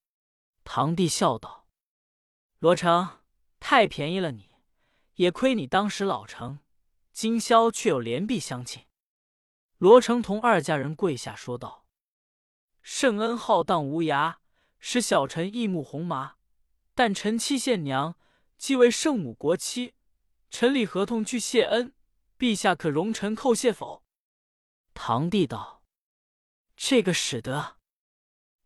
[0.64, 1.66] 堂弟笑道
[2.60, 3.20] ：“罗成，
[3.60, 4.54] 太便宜了你，
[5.16, 6.60] 也亏你当时老成，
[7.12, 8.86] 今宵却有连璧相请。”
[9.76, 11.86] 罗成同二家人跪下说道
[12.80, 14.36] ：“圣恩浩荡无涯，
[14.78, 16.36] 使小臣一目红麻。
[16.94, 18.16] 但臣妻献娘
[18.56, 19.94] 既为圣母国妻，
[20.50, 21.92] 臣理合同去谢恩，
[22.38, 24.02] 陛下可容臣叩谢否？”
[24.94, 25.81] 堂弟道。
[26.84, 27.76] 这个使得，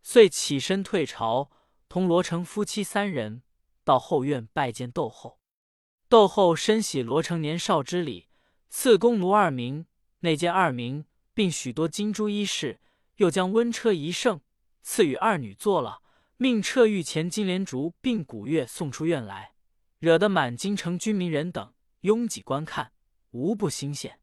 [0.03, 1.51] 遂起身退朝，
[1.87, 3.43] 同罗成夫妻三人
[3.85, 5.39] 到后院拜见窦后。
[6.09, 8.31] 窦后深喜罗成年少之礼，
[8.71, 9.85] 赐宫奴二名，
[10.21, 11.05] 内监二名，
[11.35, 12.81] 并许多金珠衣饰，
[13.17, 14.41] 又将温车一乘
[14.83, 16.01] 赐与二女坐了，
[16.39, 19.53] 命撤御前金莲烛并古月送出院来，
[19.99, 22.93] 惹得满京城军民人等拥挤观看，
[23.33, 24.14] 无不欣羡。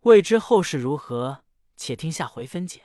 [0.00, 1.44] 未知后事如何，
[1.74, 2.82] 且听下回分解。